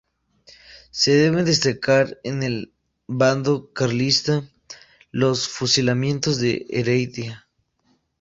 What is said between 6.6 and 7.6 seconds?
Heredia.